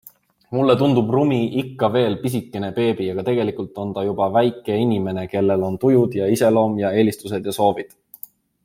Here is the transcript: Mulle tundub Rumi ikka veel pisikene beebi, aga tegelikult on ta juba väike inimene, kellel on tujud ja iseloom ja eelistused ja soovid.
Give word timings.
Mulle 0.57 0.75
tundub 0.77 1.11
Rumi 1.15 1.37
ikka 1.61 1.89
veel 1.95 2.17
pisikene 2.23 2.71
beebi, 2.79 3.11
aga 3.13 3.27
tegelikult 3.29 3.77
on 3.85 3.93
ta 3.99 4.07
juba 4.09 4.31
väike 4.39 4.81
inimene, 4.87 5.29
kellel 5.35 5.69
on 5.71 5.79
tujud 5.85 6.21
ja 6.23 6.35
iseloom 6.39 6.83
ja 6.85 6.95
eelistused 7.03 7.51
ja 7.53 7.59
soovid. 7.63 7.97